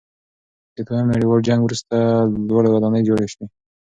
د 0.75 0.77
دویم 0.87 1.07
نړیوال 1.13 1.39
جنګ 1.47 1.59
وروسته 1.63 1.95
لوړې 2.49 2.69
ودانۍ 2.71 3.01
جوړې 3.07 3.27
شوې. 3.33 3.45